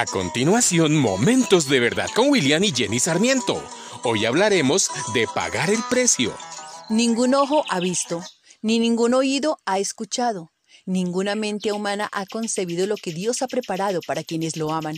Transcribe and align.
A 0.00 0.06
continuación, 0.06 0.96
Momentos 0.96 1.68
de 1.68 1.78
Verdad 1.78 2.08
con 2.14 2.30
William 2.30 2.64
y 2.64 2.72
Jenny 2.72 2.98
Sarmiento. 2.98 3.62
Hoy 4.02 4.24
hablaremos 4.24 4.88
de 5.12 5.26
pagar 5.26 5.68
el 5.68 5.80
precio. 5.90 6.34
Ningún 6.88 7.34
ojo 7.34 7.66
ha 7.68 7.80
visto, 7.80 8.24
ni 8.62 8.78
ningún 8.78 9.12
oído 9.12 9.58
ha 9.66 9.78
escuchado, 9.78 10.52
ninguna 10.86 11.34
mente 11.34 11.70
humana 11.72 12.08
ha 12.12 12.24
concebido 12.24 12.86
lo 12.86 12.96
que 12.96 13.12
Dios 13.12 13.42
ha 13.42 13.46
preparado 13.46 14.00
para 14.06 14.24
quienes 14.24 14.56
lo 14.56 14.72
aman. 14.72 14.96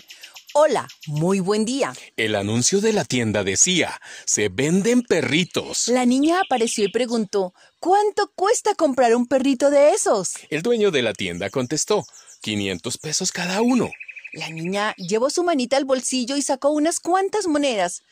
Hola, 0.54 0.86
muy 1.08 1.40
buen 1.40 1.64
día. 1.64 1.92
El 2.16 2.36
anuncio 2.36 2.80
de 2.80 2.92
la 2.92 3.04
tienda 3.04 3.42
decía, 3.42 4.00
se 4.24 4.50
venden 4.50 5.02
perritos. 5.02 5.88
La 5.88 6.06
niña 6.06 6.38
apareció 6.44 6.84
y 6.84 6.92
preguntó, 6.92 7.54
¿cuánto 7.80 8.30
cuesta 8.36 8.76
comprar 8.76 9.16
un 9.16 9.26
perrito 9.26 9.68
de 9.68 9.94
esos? 9.94 10.34
El 10.48 10.62
dueño 10.62 10.92
de 10.92 11.02
la 11.02 11.12
tienda 11.12 11.50
contestó, 11.50 12.04
500 12.40 12.98
pesos 12.98 13.32
cada 13.32 13.62
uno. 13.62 13.90
La 14.32 14.48
niña 14.48 14.94
llevó 14.96 15.28
su 15.30 15.44
manita 15.44 15.76
al 15.76 15.84
bolsillo 15.84 16.36
y 16.36 16.42
sacó 16.42 16.70
unas 16.70 17.00
cuantas 17.00 17.46
monedas. 17.46 18.02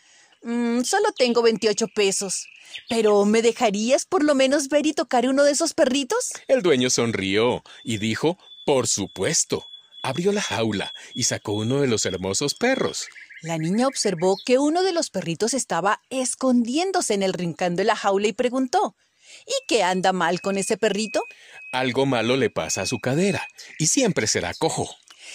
Mm, 0.43 0.83
solo 0.83 1.13
tengo 1.17 1.43
28 1.43 1.89
pesos. 1.89 2.47
¿Pero 2.89 3.25
me 3.25 3.43
dejarías 3.43 4.05
por 4.05 4.23
lo 4.23 4.35
menos 4.35 4.69
ver 4.69 4.87
y 4.87 4.93
tocar 4.93 5.27
uno 5.27 5.45
de 5.45 5.53
esos 5.53 5.75
perritos? 5.75 6.31
El 6.47 6.63
dueño 6.63 6.91
sonrió 6.91 7.63
y 7.85 7.99
dijo, 7.99 8.39
por 8.65 8.87
supuesto. 8.87 9.67
Abrió 10.03 10.33
la 10.33 10.41
jaula 10.41 10.95
y 11.15 11.25
sacó 11.25 11.53
uno 11.53 11.81
de 11.81 11.87
los 11.87 12.07
hermosos 12.07 12.55
perros. 12.55 13.07
La 13.43 13.59
niña 13.59 13.87
observó 13.87 14.37
que 14.45 14.59
uno 14.59 14.83
de 14.83 14.93
los 14.93 15.11
perritos 15.11 15.53
estaba 15.53 16.01
escondiéndose 16.09 17.15
en 17.15 17.23
el 17.23 17.35
rincón 17.35 17.77
de 17.77 17.85
la 17.85 17.97
jaula 17.97 18.29
y 18.29 18.33
preguntó, 18.33 18.97
¿Y 19.47 19.53
qué 19.67 19.83
anda 19.83 20.13
mal 20.13 20.41
con 20.41 20.57
ese 20.59 20.77
perrito? 20.77 21.25
Algo 21.73 22.07
malo 22.07 22.37
le 22.37 22.51
pasa 22.51 22.83
a 22.83 22.87
su 22.87 22.99
cadera 22.99 23.47
y 23.79 23.87
siempre 23.87 24.27
será 24.27 24.55
cojo. 24.55 24.89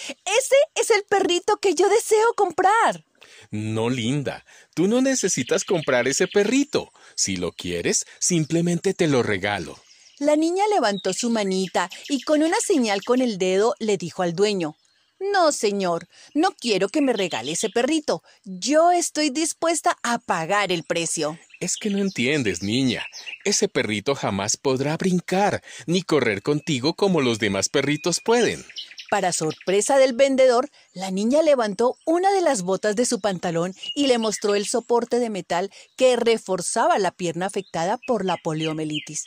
Ese 0.08 0.56
es 0.74 0.90
el 0.90 1.04
perrito 1.04 1.56
que 1.58 1.74
yo 1.74 1.88
deseo 1.88 2.34
comprar. 2.36 3.04
No, 3.50 3.90
linda, 3.90 4.44
tú 4.74 4.86
no 4.86 5.00
necesitas 5.00 5.64
comprar 5.64 6.08
ese 6.08 6.26
perrito. 6.28 6.92
Si 7.14 7.36
lo 7.36 7.52
quieres, 7.52 8.06
simplemente 8.18 8.94
te 8.94 9.06
lo 9.06 9.22
regalo. 9.22 9.78
La 10.18 10.36
niña 10.36 10.64
levantó 10.72 11.12
su 11.12 11.28
manita 11.30 11.90
y 12.08 12.22
con 12.22 12.42
una 12.42 12.56
señal 12.60 13.04
con 13.04 13.20
el 13.20 13.36
dedo 13.36 13.74
le 13.78 13.98
dijo 13.98 14.22
al 14.22 14.34
dueño 14.34 14.76
No, 15.20 15.52
señor, 15.52 16.08
no 16.34 16.52
quiero 16.52 16.88
que 16.88 17.02
me 17.02 17.12
regale 17.12 17.52
ese 17.52 17.68
perrito. 17.68 18.22
Yo 18.44 18.92
estoy 18.92 19.28
dispuesta 19.30 19.96
a 20.02 20.18
pagar 20.18 20.72
el 20.72 20.84
precio. 20.84 21.38
Es 21.60 21.76
que 21.76 21.90
no 21.90 21.98
entiendes, 21.98 22.62
niña. 22.62 23.04
Ese 23.44 23.68
perrito 23.68 24.14
jamás 24.14 24.56
podrá 24.56 24.96
brincar 24.96 25.62
ni 25.86 26.02
correr 26.02 26.42
contigo 26.42 26.94
como 26.94 27.20
los 27.20 27.38
demás 27.38 27.68
perritos 27.68 28.20
pueden. 28.20 28.64
Para 29.10 29.32
sorpresa 29.32 29.98
del 29.98 30.14
vendedor, 30.14 30.68
la 30.92 31.10
niña 31.10 31.42
levantó 31.42 31.96
una 32.04 32.32
de 32.32 32.40
las 32.40 32.62
botas 32.62 32.96
de 32.96 33.06
su 33.06 33.20
pantalón 33.20 33.72
y 33.94 34.08
le 34.08 34.18
mostró 34.18 34.54
el 34.54 34.66
soporte 34.66 35.20
de 35.20 35.30
metal 35.30 35.70
que 35.96 36.16
reforzaba 36.16 36.98
la 36.98 37.12
pierna 37.12 37.46
afectada 37.46 37.98
por 38.06 38.24
la 38.24 38.36
poliomielitis. 38.36 39.24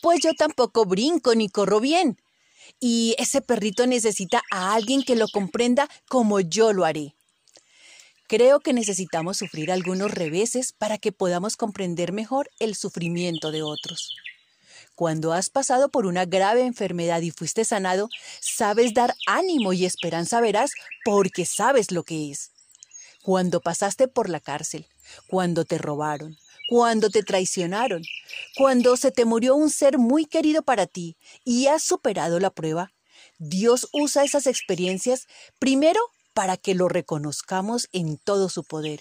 Pues 0.00 0.20
yo 0.22 0.32
tampoco 0.34 0.86
brinco 0.86 1.34
ni 1.34 1.48
corro 1.48 1.80
bien. 1.80 2.16
Y 2.80 3.14
ese 3.18 3.40
perrito 3.40 3.86
necesita 3.86 4.42
a 4.50 4.74
alguien 4.74 5.02
que 5.02 5.16
lo 5.16 5.28
comprenda 5.28 5.88
como 6.08 6.40
yo 6.40 6.72
lo 6.72 6.84
haré. 6.84 7.14
Creo 8.28 8.60
que 8.60 8.74
necesitamos 8.74 9.38
sufrir 9.38 9.72
algunos 9.72 10.10
reveses 10.10 10.72
para 10.72 10.98
que 10.98 11.12
podamos 11.12 11.56
comprender 11.56 12.12
mejor 12.12 12.50
el 12.58 12.74
sufrimiento 12.74 13.50
de 13.50 13.62
otros. 13.62 14.14
Cuando 14.98 15.32
has 15.32 15.48
pasado 15.48 15.90
por 15.90 16.06
una 16.06 16.24
grave 16.24 16.62
enfermedad 16.62 17.20
y 17.20 17.30
fuiste 17.30 17.64
sanado, 17.64 18.08
sabes 18.40 18.94
dar 18.94 19.14
ánimo 19.28 19.72
y 19.72 19.84
esperanza 19.84 20.40
verás 20.40 20.72
porque 21.04 21.46
sabes 21.46 21.92
lo 21.92 22.02
que 22.02 22.32
es. 22.32 22.50
Cuando 23.22 23.60
pasaste 23.60 24.08
por 24.08 24.28
la 24.28 24.40
cárcel, 24.40 24.88
cuando 25.28 25.64
te 25.64 25.78
robaron, 25.78 26.36
cuando 26.68 27.10
te 27.10 27.22
traicionaron, 27.22 28.02
cuando 28.56 28.96
se 28.96 29.12
te 29.12 29.24
murió 29.24 29.54
un 29.54 29.70
ser 29.70 29.98
muy 29.98 30.24
querido 30.24 30.62
para 30.62 30.88
ti 30.88 31.16
y 31.44 31.68
has 31.68 31.84
superado 31.84 32.40
la 32.40 32.50
prueba, 32.50 32.90
Dios 33.38 33.88
usa 33.92 34.24
esas 34.24 34.48
experiencias 34.48 35.28
primero 35.60 36.00
para 36.34 36.56
que 36.56 36.74
lo 36.74 36.88
reconozcamos 36.88 37.88
en 37.92 38.18
todo 38.18 38.48
su 38.48 38.64
poder. 38.64 39.00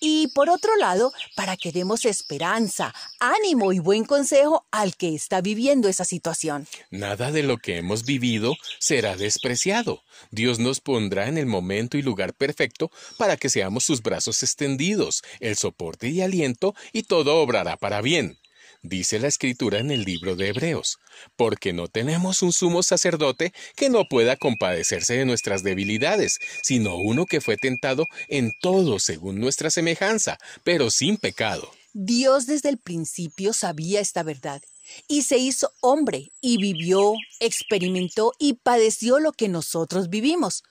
Y 0.00 0.28
por 0.28 0.50
otro 0.50 0.76
lado, 0.76 1.12
para 1.36 1.56
que 1.56 1.72
demos 1.72 2.04
esperanza, 2.04 2.94
ánimo 3.18 3.72
y 3.72 3.78
buen 3.78 4.04
consejo 4.04 4.66
al 4.70 4.96
que 4.96 5.14
está 5.14 5.40
viviendo 5.40 5.88
esa 5.88 6.04
situación. 6.04 6.66
Nada 6.90 7.32
de 7.32 7.42
lo 7.42 7.58
que 7.58 7.78
hemos 7.78 8.04
vivido 8.04 8.54
será 8.78 9.16
despreciado. 9.16 10.02
Dios 10.30 10.58
nos 10.58 10.80
pondrá 10.80 11.28
en 11.28 11.38
el 11.38 11.46
momento 11.46 11.96
y 11.96 12.02
lugar 12.02 12.34
perfecto 12.34 12.90
para 13.16 13.36
que 13.36 13.48
seamos 13.48 13.84
sus 13.84 14.02
brazos 14.02 14.42
extendidos, 14.42 15.22
el 15.40 15.56
soporte 15.56 16.08
y 16.08 16.20
aliento, 16.20 16.74
y 16.92 17.04
todo 17.04 17.40
obrará 17.40 17.76
para 17.76 18.00
bien 18.00 18.41
dice 18.82 19.18
la 19.18 19.28
escritura 19.28 19.78
en 19.78 19.90
el 19.90 20.02
libro 20.04 20.36
de 20.36 20.48
Hebreos, 20.48 20.98
porque 21.36 21.72
no 21.72 21.88
tenemos 21.88 22.42
un 22.42 22.52
sumo 22.52 22.82
sacerdote 22.82 23.52
que 23.76 23.88
no 23.88 24.04
pueda 24.08 24.36
compadecerse 24.36 25.14
de 25.14 25.24
nuestras 25.24 25.62
debilidades, 25.62 26.38
sino 26.62 26.96
uno 26.96 27.26
que 27.26 27.40
fue 27.40 27.56
tentado 27.56 28.06
en 28.28 28.50
todo 28.60 28.98
según 28.98 29.40
nuestra 29.40 29.70
semejanza, 29.70 30.38
pero 30.64 30.90
sin 30.90 31.16
pecado. 31.16 31.70
Dios 31.94 32.46
desde 32.46 32.70
el 32.70 32.78
principio 32.78 33.52
sabía 33.52 34.00
esta 34.00 34.22
verdad 34.22 34.62
y 35.08 35.22
se 35.22 35.38
hizo 35.38 35.72
hombre 35.80 36.32
y 36.40 36.58
vivió, 36.58 37.14
experimentó 37.40 38.32
y 38.38 38.54
padeció 38.54 39.20
lo 39.20 39.32
que 39.32 39.48
nosotros 39.48 40.08
vivimos, 40.08 40.62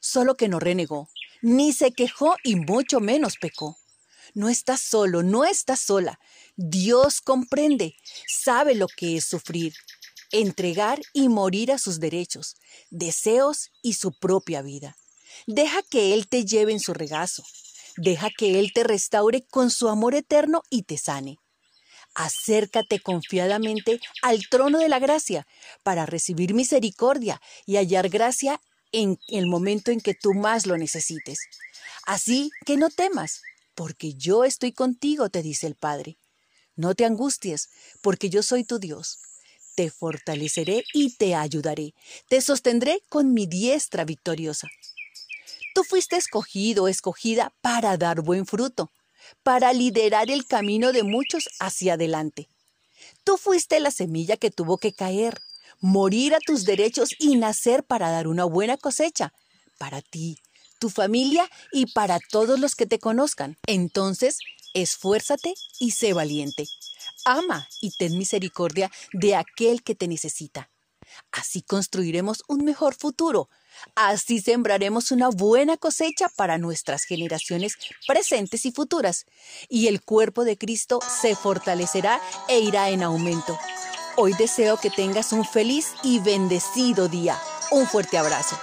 solo 0.00 0.34
que 0.36 0.48
no 0.48 0.58
renegó, 0.58 1.08
ni 1.42 1.72
se 1.72 1.92
quejó 1.92 2.36
y 2.42 2.56
mucho 2.56 3.00
menos 3.00 3.36
pecó. 3.40 3.76
No 4.34 4.48
estás 4.48 4.80
solo, 4.80 5.22
no 5.22 5.44
estás 5.44 5.80
sola. 5.80 6.18
Dios 6.56 7.20
comprende, 7.20 7.94
sabe 8.26 8.74
lo 8.74 8.86
que 8.88 9.16
es 9.16 9.24
sufrir, 9.26 9.74
entregar 10.30 11.00
y 11.12 11.28
morir 11.28 11.70
a 11.72 11.78
sus 11.78 12.00
derechos, 12.00 12.56
deseos 12.90 13.70
y 13.82 13.94
su 13.94 14.12
propia 14.18 14.62
vida. 14.62 14.96
Deja 15.46 15.82
que 15.82 16.14
Él 16.14 16.28
te 16.28 16.44
lleve 16.44 16.72
en 16.72 16.80
su 16.80 16.94
regazo. 16.94 17.44
Deja 17.96 18.30
que 18.36 18.58
Él 18.58 18.72
te 18.72 18.84
restaure 18.84 19.44
con 19.50 19.70
su 19.70 19.88
amor 19.88 20.14
eterno 20.14 20.62
y 20.70 20.84
te 20.84 20.96
sane. 20.96 21.36
Acércate 22.14 23.00
confiadamente 23.00 24.00
al 24.22 24.48
trono 24.50 24.78
de 24.78 24.88
la 24.88 24.98
gracia 24.98 25.46
para 25.82 26.06
recibir 26.06 26.54
misericordia 26.54 27.40
y 27.66 27.76
hallar 27.76 28.08
gracia 28.08 28.60
en 28.92 29.18
el 29.28 29.46
momento 29.46 29.90
en 29.90 30.00
que 30.00 30.14
tú 30.14 30.34
más 30.34 30.66
lo 30.66 30.76
necesites. 30.76 31.40
Así 32.04 32.50
que 32.66 32.76
no 32.76 32.90
temas, 32.90 33.42
porque 33.74 34.14
yo 34.14 34.44
estoy 34.44 34.72
contigo, 34.72 35.28
te 35.28 35.42
dice 35.42 35.66
el 35.66 35.74
Padre. 35.74 36.18
No 36.74 36.94
te 36.94 37.04
angusties, 37.04 37.68
porque 38.00 38.30
yo 38.30 38.42
soy 38.42 38.64
tu 38.64 38.78
Dios. 38.78 39.18
Te 39.74 39.90
fortaleceré 39.90 40.84
y 40.92 41.16
te 41.16 41.34
ayudaré. 41.34 41.94
Te 42.28 42.40
sostendré 42.40 43.02
con 43.08 43.32
mi 43.32 43.46
diestra 43.46 44.04
victoriosa. 44.04 44.68
Tú 45.74 45.84
fuiste 45.84 46.16
escogido, 46.16 46.88
escogida 46.88 47.54
para 47.62 47.96
dar 47.96 48.20
buen 48.20 48.46
fruto, 48.46 48.90
para 49.42 49.72
liderar 49.72 50.30
el 50.30 50.46
camino 50.46 50.92
de 50.92 51.02
muchos 51.02 51.48
hacia 51.58 51.94
adelante. 51.94 52.48
Tú 53.24 53.36
fuiste 53.38 53.80
la 53.80 53.90
semilla 53.90 54.36
que 54.36 54.50
tuvo 54.50 54.76
que 54.76 54.92
caer, 54.92 55.40
morir 55.80 56.34
a 56.34 56.40
tus 56.40 56.64
derechos 56.64 57.10
y 57.18 57.36
nacer 57.36 57.84
para 57.84 58.10
dar 58.10 58.28
una 58.28 58.44
buena 58.44 58.76
cosecha, 58.76 59.32
para 59.78 60.02
ti, 60.02 60.38
tu 60.82 60.90
familia 60.90 61.48
y 61.70 61.86
para 61.92 62.18
todos 62.18 62.58
los 62.58 62.74
que 62.74 62.86
te 62.86 62.98
conozcan. 62.98 63.56
Entonces, 63.68 64.40
esfuérzate 64.74 65.54
y 65.78 65.92
sé 65.92 66.12
valiente. 66.12 66.66
Ama 67.24 67.68
y 67.80 67.92
ten 67.92 68.18
misericordia 68.18 68.90
de 69.12 69.36
aquel 69.36 69.84
que 69.84 69.94
te 69.94 70.08
necesita. 70.08 70.70
Así 71.30 71.62
construiremos 71.62 72.42
un 72.48 72.64
mejor 72.64 72.96
futuro. 72.96 73.48
Así 73.94 74.40
sembraremos 74.40 75.12
una 75.12 75.28
buena 75.28 75.76
cosecha 75.76 76.28
para 76.34 76.58
nuestras 76.58 77.04
generaciones 77.04 77.74
presentes 78.08 78.66
y 78.66 78.72
futuras. 78.72 79.24
Y 79.68 79.86
el 79.86 80.02
cuerpo 80.02 80.42
de 80.42 80.58
Cristo 80.58 80.98
se 81.22 81.36
fortalecerá 81.36 82.20
e 82.48 82.58
irá 82.58 82.90
en 82.90 83.04
aumento. 83.04 83.56
Hoy 84.16 84.32
deseo 84.32 84.78
que 84.78 84.90
tengas 84.90 85.32
un 85.32 85.44
feliz 85.44 85.92
y 86.02 86.18
bendecido 86.18 87.06
día. 87.06 87.38
Un 87.70 87.86
fuerte 87.86 88.18
abrazo. 88.18 88.58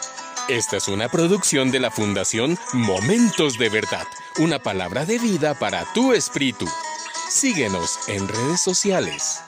Esta 0.50 0.78
es 0.78 0.88
una 0.88 1.10
producción 1.10 1.70
de 1.70 1.80
la 1.80 1.92
Fundación 1.92 2.58
Momentos 2.74 3.60
de 3.60 3.70
Verdad, 3.70 4.08
una 4.40 4.58
palabra 4.58 5.06
de 5.06 5.20
vida 5.20 5.54
para 5.54 5.86
tu 5.94 6.12
espíritu. 6.12 6.68
Síguenos 7.30 8.00
en 8.08 8.28
redes 8.28 8.60
sociales. 8.60 9.44